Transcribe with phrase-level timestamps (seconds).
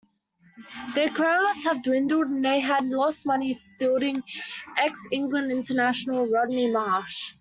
[0.95, 4.23] Their crowds had dwindled, and they had lost money fielding
[4.75, 7.29] ex-England international Rodney Marsh.